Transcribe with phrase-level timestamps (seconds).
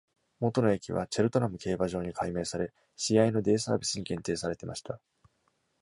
[0.39, 4.99] 元の駅はチェルトナム競馬場に改名され、試合のデイサービスに限定されていました。